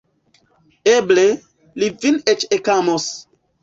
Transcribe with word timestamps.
Eble, 0.93 1.27
li 1.79 1.93
vin 2.01 2.21
eĉ 2.37 2.51
ekamos. 2.63 3.11